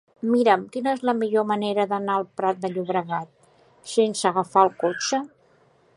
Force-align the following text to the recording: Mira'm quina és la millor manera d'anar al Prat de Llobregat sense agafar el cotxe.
Mira'm 0.35 0.61
quina 0.75 0.93
és 0.97 1.03
la 1.09 1.13
millor 1.17 1.45
manera 1.51 1.85
d'anar 1.91 2.15
al 2.21 2.25
Prat 2.41 2.63
de 2.65 2.73
Llobregat 2.73 3.93
sense 3.95 4.29
agafar 4.31 4.65
el 4.69 4.77
cotxe. 4.85 5.25